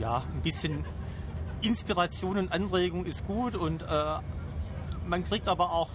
ja, 0.00 0.22
ein 0.32 0.42
bisschen 0.42 0.84
Inspiration 1.62 2.36
und 2.36 2.52
Anregung 2.52 3.06
ist 3.06 3.26
gut. 3.26 3.56
Und 3.56 3.82
äh, 3.82 3.86
man 5.06 5.24
kriegt 5.24 5.48
aber 5.48 5.72
auch 5.72 5.88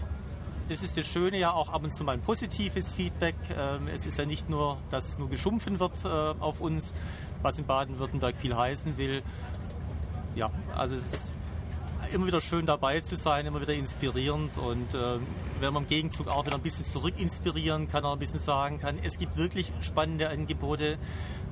das 0.69 0.81
ist 0.81 0.97
das 0.97 1.05
Schöne 1.05 1.37
ja 1.37 1.51
auch 1.51 1.73
ab 1.73 1.83
und 1.83 1.93
zu 1.93 2.05
mal 2.05 2.13
ein 2.13 2.21
positives 2.21 2.93
Feedback. 2.93 3.35
Ähm, 3.55 3.89
es 3.93 4.05
ist 4.05 4.17
ja 4.17 4.25
nicht 4.25 4.49
nur, 4.49 4.77
dass 4.91 5.19
nur 5.19 5.29
geschumpfen 5.29 5.77
wird 5.77 6.05
auf 6.05 6.61
uns, 6.61 6.93
was 7.43 7.59
in 7.59 7.65
Baden-Württemberg 7.65 8.35
viel 8.37 8.55
heißen 8.55 8.97
will. 8.97 9.21
Ja, 10.35 10.49
also 10.75 10.95
es 10.95 11.05
ist 11.13 11.33
immer 12.13 12.27
wieder 12.27 12.41
schön 12.41 12.65
dabei 12.65 12.99
zu 13.01 13.15
sein, 13.15 13.45
immer 13.45 13.61
wieder 13.61 13.73
inspirierend 13.73 14.57
und 14.57 14.93
äh, 14.93 15.19
wenn 15.59 15.73
man 15.73 15.83
im 15.83 15.89
Gegenzug 15.89 16.27
auch 16.27 16.45
wieder 16.45 16.55
ein 16.55 16.61
bisschen 16.61 16.85
zurück 16.85 17.13
inspirieren 17.17 17.87
kann, 17.87 18.03
auch 18.03 18.13
ein 18.13 18.19
bisschen 18.19 18.39
sagen 18.39 18.79
kann, 18.79 18.97
es 19.03 19.17
gibt 19.17 19.37
wirklich 19.37 19.71
spannende 19.81 20.29
Angebote 20.29 20.97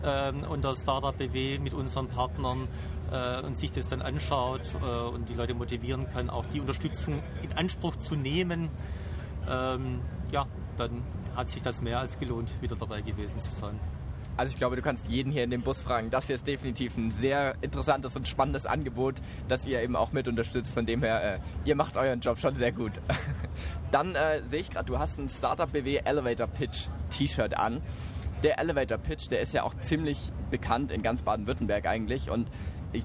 äh, 0.03 0.31
unter 0.50 0.75
Startup 0.75 1.17
BW 1.17 1.60
mit 1.60 1.74
unseren 1.74 2.07
Partnern 2.07 2.67
äh, 3.12 3.41
und 3.41 3.57
sich 3.57 3.71
das 3.71 3.89
dann 3.89 4.01
anschaut 4.01 4.62
äh, 4.81 4.86
und 4.86 5.29
die 5.29 5.33
Leute 5.33 5.53
motivieren 5.53 6.07
kann, 6.12 6.29
auch 6.29 6.45
die 6.45 6.60
Unterstützung 6.60 7.21
in 7.41 7.53
Anspruch 7.53 7.95
zu 7.95 8.15
nehmen, 8.15 8.69
ähm, 9.50 10.01
ja, 10.31 10.48
dann 10.77 11.03
hat 11.36 11.50
sich 11.50 11.62
das 11.62 11.81
mehr 11.81 12.00
als 12.00 12.19
gelohnt, 12.19 12.50
wieder 12.62 12.75
dabei 12.75 13.01
gewesen 13.01 13.39
zu 13.39 13.50
sein. 13.50 13.79
Also 14.38 14.52
ich 14.52 14.58
glaube, 14.58 14.76
du 14.76 14.82
kannst 14.82 15.10
jeden 15.10 15.32
hier 15.32 15.44
in 15.44 15.50
dem 15.50 15.62
Bus 15.62 15.82
fragen. 15.82 16.10
Das 16.10 16.28
hier 16.28 16.36
ist 16.36 16.48
definitiv 16.48 16.98
ein 16.98 17.12
sehr 17.12 17.56
interessantes 17.62 18.16
und 18.16 18.28
spannendes 18.28 18.66
Angebot, 18.66 19.16
das 19.48 19.66
ihr 19.66 19.82
eben 19.82 19.96
auch 19.96 20.12
mit 20.12 20.28
unterstützt. 20.28 20.74
Von 20.74 20.86
dem 20.86 21.04
her, 21.04 21.36
äh, 21.36 21.40
ihr 21.66 21.76
macht 21.76 21.98
euren 21.98 22.22
Job 22.22 22.40
schon 22.40 22.56
sehr 22.56 22.72
gut. 22.72 22.94
Dann 23.92 24.16
äh, 24.16 24.42
sehe 24.44 24.62
ich 24.62 24.70
gerade, 24.70 24.86
du 24.86 25.00
hast 25.00 25.20
ein 25.20 25.30
Startup 25.30 25.72
BW 25.72 25.98
Elevator 25.98 26.48
Pitch 26.48 26.88
T-Shirt 27.10 27.58
an. 27.58 27.82
Der 28.44 28.58
Elevator 28.58 28.98
Pitch, 28.98 29.30
der 29.30 29.42
ist 29.42 29.54
ja 29.54 29.64
auch 29.64 29.76
ziemlich 29.76 30.32
bekannt 30.50 30.92
in 30.92 31.04
ganz 31.04 31.22
Baden-Württemberg 31.22 31.86
eigentlich 31.86 32.32
und 32.32 32.50
ich, 32.92 33.04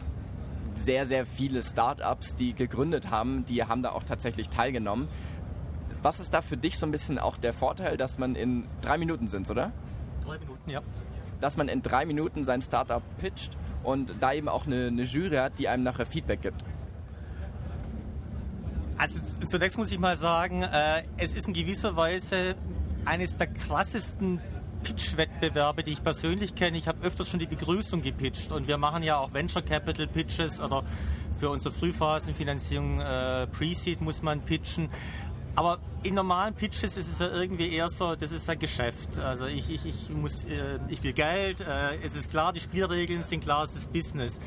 sehr, 0.74 1.06
sehr 1.06 1.26
viele 1.26 1.62
Startups, 1.62 2.34
die 2.34 2.54
gegründet 2.54 3.10
haben, 3.10 3.44
die 3.46 3.64
haben 3.64 3.82
da 3.82 3.92
auch 3.92 4.04
tatsächlich 4.04 4.48
teilgenommen. 4.48 5.08
Was 6.02 6.20
ist 6.20 6.32
da 6.32 6.42
für 6.42 6.56
dich 6.56 6.78
so 6.78 6.86
ein 6.86 6.92
bisschen 6.92 7.18
auch 7.18 7.36
der 7.38 7.52
Vorteil, 7.52 7.96
dass 7.96 8.18
man 8.18 8.36
in 8.36 8.66
drei 8.80 8.98
Minuten 8.98 9.28
sind, 9.28 9.50
oder? 9.50 9.72
Drei 10.24 10.38
Minuten, 10.38 10.70
ja. 10.70 10.82
Dass 11.40 11.56
man 11.56 11.68
in 11.68 11.82
drei 11.82 12.06
Minuten 12.06 12.44
sein 12.44 12.62
Startup 12.62 13.02
pitcht 13.18 13.56
und 13.82 14.14
da 14.20 14.32
eben 14.32 14.48
auch 14.48 14.66
eine, 14.66 14.86
eine 14.86 15.02
Jury 15.02 15.36
hat, 15.36 15.58
die 15.58 15.68
einem 15.68 15.82
nachher 15.82 16.06
Feedback 16.06 16.42
gibt. 16.42 16.64
Also 18.98 19.20
zunächst 19.46 19.76
muss 19.76 19.92
ich 19.92 19.98
mal 19.98 20.16
sagen, 20.16 20.62
äh, 20.62 21.02
es 21.18 21.34
ist 21.34 21.48
in 21.48 21.54
gewisser 21.54 21.96
Weise 21.96 22.54
eines 23.04 23.36
der 23.36 23.46
krassesten 23.48 24.40
Pitch-Wettbewerbe, 24.82 25.82
die 25.82 25.92
ich 25.92 26.02
persönlich 26.02 26.54
kenne. 26.54 26.78
Ich 26.78 26.88
habe 26.88 27.04
öfters 27.04 27.28
schon 27.28 27.40
die 27.40 27.46
Begrüßung 27.46 28.02
gepitcht 28.02 28.52
und 28.52 28.68
wir 28.68 28.78
machen 28.78 29.02
ja 29.02 29.18
auch 29.18 29.34
Venture 29.34 29.62
Capital 29.62 30.06
Pitches 30.06 30.60
oder 30.60 30.84
für 31.38 31.50
unsere 31.50 31.74
Frühphasenfinanzierung 31.74 33.00
äh, 33.00 33.46
Pre-Seed 33.48 34.00
muss 34.00 34.22
man 34.22 34.40
pitchen. 34.40 34.88
Aber 35.56 35.78
in 36.02 36.14
normalen 36.14 36.54
Pitches 36.54 36.98
ist 36.98 37.08
es 37.08 37.18
ja 37.18 37.28
irgendwie 37.28 37.72
eher 37.72 37.88
so, 37.88 38.14
das 38.14 38.30
ist 38.30 38.48
ein 38.48 38.58
Geschäft. 38.58 39.18
Also 39.18 39.46
ich, 39.46 39.70
ich, 39.70 39.86
ich, 39.86 40.10
muss, 40.10 40.44
äh, 40.44 40.78
ich 40.88 41.02
will 41.02 41.14
Geld, 41.14 41.62
äh, 41.62 41.96
es 42.04 42.14
ist 42.14 42.30
klar, 42.30 42.52
die 42.52 42.60
Spielregeln 42.60 43.22
sind 43.22 43.40
klar, 43.40 43.64
es 43.64 43.74
ist 43.74 43.90
Business. 43.90 44.38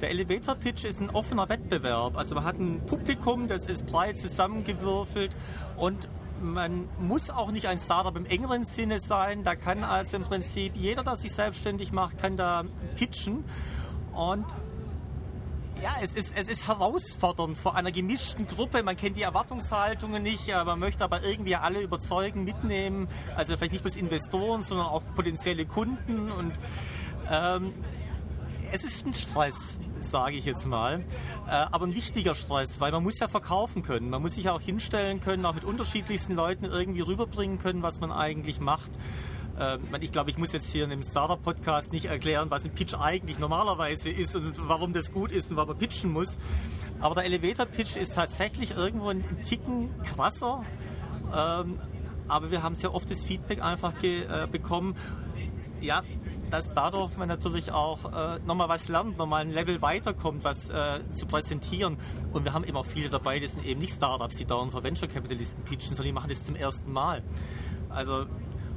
Der 0.00 0.10
Elevator 0.10 0.56
Pitch 0.56 0.84
ist 0.84 1.00
ein 1.00 1.10
offener 1.10 1.48
Wettbewerb. 1.48 2.16
Also 2.16 2.34
man 2.34 2.44
hat 2.44 2.58
ein 2.58 2.84
Publikum, 2.84 3.46
das 3.46 3.66
ist 3.66 3.86
breit 3.86 4.18
zusammengewürfelt 4.18 5.30
und 5.76 6.08
man 6.40 6.88
muss 6.98 7.30
auch 7.30 7.52
nicht 7.52 7.66
ein 7.66 7.78
Startup 7.78 8.16
im 8.16 8.26
engeren 8.26 8.64
Sinne 8.64 8.98
sein. 8.98 9.44
Da 9.44 9.54
kann 9.54 9.84
also 9.84 10.16
im 10.16 10.24
Prinzip 10.24 10.72
jeder, 10.74 11.04
der 11.04 11.16
sich 11.16 11.32
selbstständig 11.32 11.92
macht, 11.92 12.18
kann 12.18 12.36
da 12.36 12.64
pitchen. 12.96 13.44
Und 14.12 14.46
ja, 15.82 15.96
es 16.02 16.14
ist, 16.14 16.36
es 16.36 16.48
ist 16.48 16.68
herausfordernd 16.68 17.56
vor 17.56 17.74
einer 17.74 17.90
gemischten 17.90 18.46
Gruppe. 18.46 18.82
Man 18.82 18.96
kennt 18.96 19.16
die 19.16 19.22
Erwartungshaltungen 19.22 20.22
nicht, 20.22 20.48
man 20.48 20.78
möchte 20.78 21.04
aber 21.04 21.22
irgendwie 21.22 21.56
alle 21.56 21.80
überzeugen, 21.80 22.44
mitnehmen. 22.44 23.08
Also 23.36 23.56
vielleicht 23.56 23.72
nicht 23.72 23.82
bloß 23.82 23.96
Investoren, 23.96 24.62
sondern 24.62 24.86
auch 24.86 25.02
potenzielle 25.14 25.66
Kunden. 25.66 26.30
Und 26.30 26.52
ähm, 27.30 27.72
es 28.72 28.84
ist 28.84 29.06
ein 29.06 29.12
Stress, 29.12 29.78
sage 30.00 30.36
ich 30.36 30.44
jetzt 30.44 30.66
mal, 30.66 31.00
äh, 31.46 31.50
aber 31.50 31.86
ein 31.86 31.94
wichtiger 31.94 32.34
Stress, 32.34 32.80
weil 32.80 32.92
man 32.92 33.02
muss 33.02 33.18
ja 33.18 33.28
verkaufen 33.28 33.82
können. 33.82 34.10
Man 34.10 34.22
muss 34.22 34.34
sich 34.34 34.48
auch 34.48 34.60
hinstellen 34.60 35.20
können, 35.20 35.44
auch 35.46 35.54
mit 35.54 35.64
unterschiedlichsten 35.64 36.34
Leuten 36.34 36.66
irgendwie 36.66 37.00
rüberbringen 37.00 37.58
können, 37.58 37.82
was 37.82 38.00
man 38.00 38.12
eigentlich 38.12 38.60
macht. 38.60 38.90
Äh, 39.60 39.78
ich 40.00 40.12
glaube, 40.12 40.30
ich 40.30 40.38
muss 40.38 40.52
jetzt 40.52 40.72
hier 40.72 40.84
in 40.84 40.92
einem 40.92 41.02
Startup-Podcast 41.02 41.92
nicht 41.92 42.06
erklären, 42.06 42.50
was 42.50 42.64
ein 42.64 42.72
Pitch 42.72 42.94
eigentlich 42.94 43.38
normalerweise 43.38 44.10
ist 44.10 44.34
und 44.34 44.68
warum 44.68 44.92
das 44.92 45.12
gut 45.12 45.30
ist 45.30 45.50
und 45.50 45.56
warum 45.56 45.70
man 45.70 45.78
pitchen 45.78 46.12
muss. 46.12 46.38
Aber 47.00 47.14
der 47.14 47.24
Elevator-Pitch 47.24 47.96
ist 47.96 48.14
tatsächlich 48.14 48.76
irgendwo 48.76 49.08
ein 49.08 49.24
Ticken 49.42 49.90
krasser. 50.02 50.64
Ähm, 51.34 51.78
aber 52.28 52.50
wir 52.50 52.62
haben 52.62 52.74
sehr 52.74 52.94
oft 52.94 53.10
das 53.10 53.22
Feedback 53.22 53.62
einfach 53.62 53.92
äh, 54.02 54.46
bekommen, 54.50 54.96
ja, 55.80 56.02
dass 56.50 56.72
dadurch 56.72 57.16
man 57.16 57.28
natürlich 57.28 57.72
auch 57.72 58.12
äh, 58.12 58.38
nochmal 58.46 58.68
was 58.68 58.88
lernt, 58.88 59.18
nochmal 59.18 59.42
ein 59.42 59.50
Level 59.50 59.82
weiterkommt, 59.82 60.44
was 60.44 60.70
äh, 60.70 61.00
zu 61.14 61.26
präsentieren. 61.26 61.96
Und 62.32 62.44
wir 62.44 62.52
haben 62.52 62.64
immer 62.64 62.84
viele 62.84 63.08
dabei, 63.08 63.38
das 63.40 63.54
sind 63.54 63.66
eben 63.66 63.80
nicht 63.80 63.94
Startups, 63.94 64.36
die 64.36 64.44
dauernd 64.44 64.72
für 64.72 64.82
Venture 64.82 65.08
Capitalisten 65.08 65.64
pitchen, 65.64 65.94
sondern 65.94 66.06
die 66.06 66.12
machen 66.12 66.28
das 66.28 66.44
zum 66.44 66.56
ersten 66.56 66.92
Mal. 66.92 67.22
Also 67.88 68.26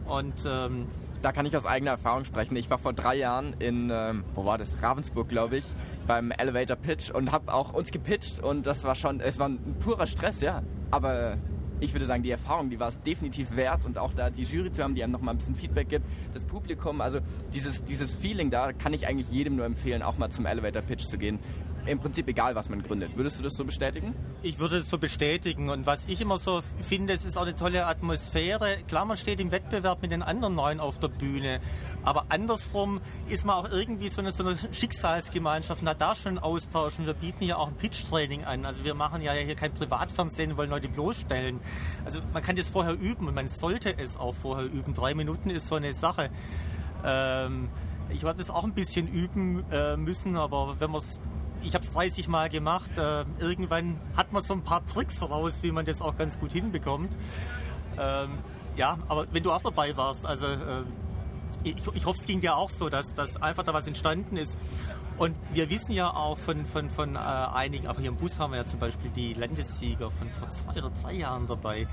und 0.07 0.33
ähm, 0.45 0.87
da 1.21 1.31
kann 1.31 1.45
ich 1.45 1.55
aus 1.55 1.65
eigener 1.65 1.91
Erfahrung 1.91 2.25
sprechen. 2.25 2.55
Ich 2.57 2.69
war 2.69 2.77
vor 2.77 2.93
drei 2.93 3.15
Jahren 3.15 3.53
in, 3.59 3.89
ähm, 3.91 4.23
wo 4.35 4.45
war 4.45 4.57
das? 4.57 4.81
Ravensburg, 4.81 5.29
glaube 5.29 5.57
ich, 5.57 5.65
beim 6.05 6.31
Elevator 6.31 6.75
Pitch 6.75 7.09
und 7.11 7.31
habe 7.31 7.53
auch 7.53 7.73
uns 7.73 7.91
gepitcht 7.91 8.41
und 8.41 8.67
das 8.67 8.83
war 8.83 8.95
schon, 8.95 9.21
es 9.21 9.39
war 9.39 9.49
ein 9.49 9.75
purer 9.79 10.07
Stress, 10.07 10.41
ja. 10.41 10.61
Aber 10.91 11.37
ich 11.79 11.93
würde 11.93 12.05
sagen, 12.05 12.23
die 12.23 12.31
Erfahrung, 12.31 12.69
die 12.69 12.79
war 12.79 12.87
es 12.87 13.01
definitiv 13.01 13.55
wert 13.55 13.85
und 13.85 13.97
auch 13.97 14.13
da 14.13 14.29
die 14.29 14.43
Jury 14.43 14.71
zu 14.71 14.83
haben, 14.83 14.95
die 14.95 15.03
einem 15.03 15.13
noch 15.13 15.21
mal 15.21 15.31
ein 15.31 15.37
bisschen 15.37 15.55
Feedback 15.55 15.89
gibt, 15.89 16.05
das 16.33 16.43
Publikum, 16.43 17.01
also 17.01 17.19
dieses, 17.53 17.83
dieses 17.83 18.13
Feeling 18.13 18.51
da 18.51 18.73
kann 18.73 18.93
ich 18.93 19.07
eigentlich 19.07 19.31
jedem 19.31 19.55
nur 19.55 19.65
empfehlen, 19.65 20.01
auch 20.01 20.17
mal 20.17 20.29
zum 20.29 20.45
Elevator 20.45 20.81
Pitch 20.81 21.05
zu 21.05 21.17
gehen 21.17 21.39
im 21.85 21.99
Prinzip 21.99 22.27
egal, 22.27 22.55
was 22.55 22.69
man 22.69 22.81
gründet. 22.81 23.15
Würdest 23.17 23.39
du 23.39 23.43
das 23.43 23.53
so 23.55 23.65
bestätigen? 23.65 24.15
Ich 24.41 24.59
würde 24.59 24.77
es 24.77 24.89
so 24.89 24.97
bestätigen. 24.97 25.69
Und 25.69 25.85
was 25.85 26.05
ich 26.05 26.21
immer 26.21 26.37
so 26.37 26.61
finde, 26.81 27.13
es 27.13 27.25
ist 27.25 27.37
auch 27.37 27.43
eine 27.43 27.55
tolle 27.55 27.85
Atmosphäre. 27.85 28.77
Klar, 28.87 29.05
man 29.05 29.17
steht 29.17 29.39
im 29.39 29.51
Wettbewerb 29.51 30.01
mit 30.01 30.11
den 30.11 30.21
anderen 30.21 30.55
Neuen 30.55 30.79
auf 30.79 30.99
der 30.99 31.09
Bühne. 31.09 31.59
Aber 32.03 32.25
andersrum 32.29 33.01
ist 33.27 33.45
man 33.45 33.55
auch 33.55 33.69
irgendwie 33.69 34.09
so 34.09 34.21
eine, 34.21 34.31
so 34.31 34.45
eine 34.45 34.57
Schicksalsgemeinschaft 34.71 35.81
und 35.81 35.89
hat 35.89 36.01
da 36.01 36.15
schon 36.15 36.39
Austausch. 36.39 36.99
Und 36.99 37.05
wir 37.05 37.13
bieten 37.13 37.43
ja 37.43 37.57
auch 37.57 37.67
ein 37.67 37.75
Pitch-Training 37.75 38.45
an. 38.45 38.65
Also 38.65 38.83
wir 38.83 38.93
machen 38.93 39.21
ja 39.21 39.33
hier 39.33 39.55
kein 39.55 39.73
Privatfernsehen, 39.73 40.55
wollen 40.57 40.69
Leute 40.69 40.89
bloßstellen. 40.89 41.59
Also 42.05 42.21
man 42.31 42.41
kann 42.41 42.55
das 42.55 42.69
vorher 42.69 42.93
üben 42.93 43.27
und 43.27 43.35
man 43.35 43.47
sollte 43.47 43.97
es 43.97 44.17
auch 44.17 44.35
vorher 44.35 44.65
üben. 44.65 44.93
Drei 44.93 45.13
Minuten 45.13 45.49
ist 45.49 45.67
so 45.67 45.75
eine 45.75 45.93
Sache. 45.93 46.29
Ähm, 47.05 47.69
ich 48.09 48.23
werde 48.23 48.39
das 48.39 48.49
auch 48.49 48.63
ein 48.63 48.73
bisschen 48.73 49.07
üben 49.07 49.63
äh, 49.71 49.97
müssen, 49.97 50.35
aber 50.35 50.75
wenn 50.79 50.91
man 50.91 51.01
es 51.01 51.19
ich 51.63 51.73
habe 51.73 51.83
es 51.83 51.91
30 51.91 52.27
Mal 52.27 52.49
gemacht. 52.49 52.91
Äh, 52.97 53.25
irgendwann 53.39 53.99
hat 54.15 54.31
man 54.31 54.41
so 54.41 54.53
ein 54.53 54.63
paar 54.63 54.85
Tricks 54.85 55.21
raus, 55.21 55.63
wie 55.63 55.71
man 55.71 55.85
das 55.85 56.01
auch 56.01 56.17
ganz 56.17 56.39
gut 56.39 56.51
hinbekommt. 56.51 57.15
Ähm, 57.97 58.39
ja, 58.75 58.97
aber 59.07 59.27
wenn 59.31 59.43
du 59.43 59.51
auch 59.51 59.61
dabei 59.61 59.95
warst, 59.95 60.25
also 60.25 60.47
äh, 60.47 60.83
ich, 61.63 61.75
ich, 61.93 62.05
hoffe, 62.05 62.19
es 62.19 62.25
ging 62.25 62.41
dir 62.41 62.57
auch 62.57 62.69
so, 62.69 62.89
dass, 62.89 63.15
dass 63.15 63.41
einfach 63.41 63.63
da 63.63 63.73
was 63.73 63.87
entstanden 63.87 64.37
ist. 64.37 64.57
Und 65.17 65.35
wir 65.53 65.69
wissen 65.69 65.91
ja 65.91 66.11
auch 66.11 66.37
von, 66.37 66.65
von, 66.65 66.89
von 66.89 67.15
äh, 67.15 67.19
einigen, 67.19 67.87
auch 67.87 67.99
hier 67.99 68.09
im 68.09 68.15
Bus 68.15 68.39
haben 68.39 68.51
wir 68.51 68.57
ja 68.57 68.65
zum 68.65 68.79
Beispiel 68.79 69.11
die 69.11 69.33
Landessieger 69.33 70.09
von 70.09 70.29
vor 70.31 70.49
zwei 70.49 70.79
oder 70.79 70.89
drei 70.89 71.13
Jahren 71.13 71.47
dabei. 71.47 71.81
Äh, 71.81 71.87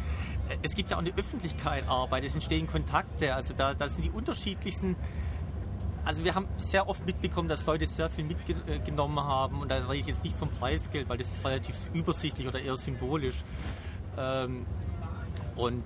es 0.62 0.74
gibt 0.74 0.90
ja 0.90 0.96
auch 0.96 1.00
eine 1.00 1.12
Öffentlichkeit 1.16 1.86
Arbeit, 1.86 2.24
es 2.24 2.34
entstehen 2.34 2.66
Kontakte, 2.66 3.34
also 3.34 3.52
da, 3.54 3.74
da 3.74 3.88
sind 3.88 4.06
die 4.06 4.10
unterschiedlichsten 4.10 4.96
also 6.04 6.24
wir 6.24 6.34
haben 6.34 6.46
sehr 6.56 6.88
oft 6.88 7.04
mitbekommen, 7.06 7.48
dass 7.48 7.66
Leute 7.66 7.86
sehr 7.86 8.10
viel 8.10 8.24
mitgenommen 8.24 9.20
haben 9.20 9.60
und 9.60 9.70
da 9.70 9.76
rede 9.76 9.96
ich 9.96 10.06
jetzt 10.06 10.24
nicht 10.24 10.36
vom 10.36 10.48
Preisgeld, 10.48 11.08
weil 11.08 11.18
das 11.18 11.32
ist 11.32 11.44
relativ 11.44 11.86
übersichtlich 11.92 12.48
oder 12.48 12.60
eher 12.60 12.76
symbolisch. 12.76 13.44
Ähm, 14.18 14.66
und 15.56 15.84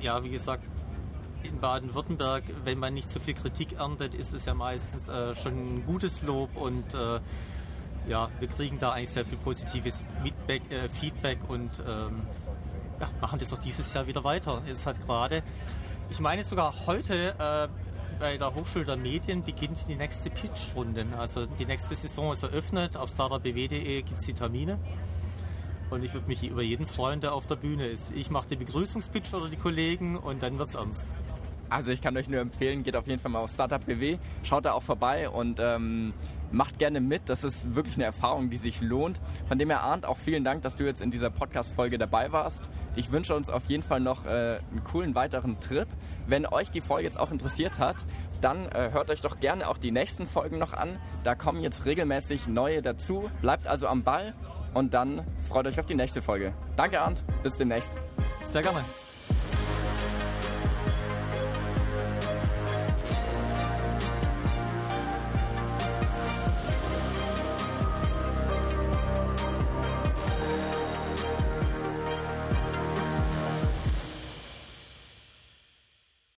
ja, 0.00 0.22
wie 0.24 0.30
gesagt, 0.30 0.64
in 1.42 1.60
Baden-Württemberg, 1.60 2.44
wenn 2.64 2.78
man 2.78 2.94
nicht 2.94 3.10
so 3.10 3.20
viel 3.20 3.34
Kritik 3.34 3.74
erntet, 3.78 4.14
ist 4.14 4.32
es 4.32 4.46
ja 4.46 4.54
meistens 4.54 5.08
äh, 5.08 5.34
schon 5.34 5.52
ein 5.52 5.86
gutes 5.86 6.22
Lob 6.22 6.56
und 6.56 6.94
äh, 6.94 7.20
ja, 8.08 8.28
wir 8.38 8.48
kriegen 8.48 8.78
da 8.78 8.92
eigentlich 8.92 9.10
sehr 9.10 9.24
viel 9.24 9.38
positives 9.38 10.04
Feedback, 10.22 10.62
äh, 10.70 10.88
Feedback 10.88 11.38
und 11.48 11.70
ähm, 11.80 12.22
ja, 13.00 13.10
machen 13.20 13.38
das 13.38 13.52
auch 13.52 13.58
dieses 13.58 13.92
Jahr 13.94 14.06
wieder 14.06 14.24
weiter. 14.24 14.62
Es 14.70 14.86
hat 14.86 15.00
gerade, 15.06 15.42
ich 16.10 16.20
meine 16.20 16.44
sogar 16.44 16.74
heute 16.86 17.34
äh, 17.38 17.83
bei 18.18 18.36
der 18.36 18.54
Hochschule 18.54 18.84
der 18.84 18.96
Medien 18.96 19.42
beginnt 19.42 19.78
die 19.88 19.94
nächste 19.94 20.30
Pitch-Runde. 20.30 21.06
Also 21.18 21.46
die 21.46 21.66
nächste 21.66 21.94
Saison 21.94 22.32
ist 22.32 22.42
eröffnet. 22.42 22.96
Auf 22.96 23.10
startupbw.de 23.10 24.02
gibt 24.02 24.18
es 24.18 24.26
die 24.26 24.34
Termine. 24.34 24.78
Und 25.90 26.04
ich 26.04 26.12
würde 26.12 26.26
mich 26.26 26.42
über 26.42 26.62
jeden 26.62 26.86
freuen, 26.86 27.20
der 27.20 27.34
auf 27.34 27.46
der 27.46 27.56
Bühne 27.56 27.86
ist. 27.86 28.12
Ich 28.16 28.30
mache 28.30 28.48
den 28.48 28.58
Begrüßungspitch 28.58 29.32
oder 29.34 29.48
die 29.48 29.56
Kollegen 29.56 30.16
und 30.16 30.42
dann 30.42 30.58
wird 30.58 30.70
es 30.70 30.74
ernst. 30.74 31.06
Also 31.68 31.92
ich 31.92 32.02
kann 32.02 32.16
euch 32.16 32.28
nur 32.28 32.40
empfehlen, 32.40 32.82
geht 32.82 32.96
auf 32.96 33.06
jeden 33.06 33.20
Fall 33.20 33.30
mal 33.30 33.40
auf 33.40 33.50
Startup 33.50 33.84
BW, 33.84 34.18
schaut 34.42 34.64
da 34.64 34.72
auch 34.72 34.82
vorbei 34.82 35.28
und 35.28 35.60
ähm, 35.60 36.12
macht 36.52 36.78
gerne 36.78 37.00
mit. 37.00 37.28
Das 37.28 37.44
ist 37.44 37.74
wirklich 37.74 37.96
eine 37.96 38.04
Erfahrung, 38.04 38.50
die 38.50 38.56
sich 38.56 38.80
lohnt. 38.80 39.20
Von 39.48 39.58
dem 39.58 39.70
her, 39.70 39.82
Arndt, 39.82 40.06
auch 40.06 40.18
vielen 40.18 40.44
Dank, 40.44 40.62
dass 40.62 40.76
du 40.76 40.84
jetzt 40.84 41.00
in 41.00 41.10
dieser 41.10 41.30
Podcast-Folge 41.30 41.98
dabei 41.98 42.32
warst. 42.32 42.70
Ich 42.96 43.10
wünsche 43.10 43.34
uns 43.34 43.50
auf 43.50 43.66
jeden 43.66 43.82
Fall 43.82 44.00
noch 44.00 44.24
äh, 44.24 44.58
einen 44.70 44.84
coolen 44.84 45.14
weiteren 45.14 45.60
Trip. 45.60 45.88
Wenn 46.26 46.46
euch 46.46 46.70
die 46.70 46.80
Folge 46.80 47.04
jetzt 47.04 47.18
auch 47.18 47.30
interessiert 47.30 47.78
hat, 47.78 47.96
dann 48.40 48.66
äh, 48.68 48.90
hört 48.92 49.10
euch 49.10 49.20
doch 49.20 49.40
gerne 49.40 49.68
auch 49.68 49.78
die 49.78 49.90
nächsten 49.90 50.26
Folgen 50.26 50.58
noch 50.58 50.72
an. 50.72 50.98
Da 51.22 51.34
kommen 51.34 51.62
jetzt 51.62 51.84
regelmäßig 51.84 52.46
neue 52.46 52.82
dazu. 52.82 53.30
Bleibt 53.40 53.66
also 53.66 53.86
am 53.86 54.02
Ball 54.02 54.34
und 54.74 54.94
dann 54.94 55.22
freut 55.40 55.66
euch 55.66 55.80
auf 55.80 55.86
die 55.86 55.94
nächste 55.94 56.20
Folge. 56.20 56.52
Danke, 56.76 57.00
Arndt. 57.00 57.24
Bis 57.42 57.56
demnächst. 57.56 57.96
Sehr 58.40 58.62
gerne. 58.62 58.84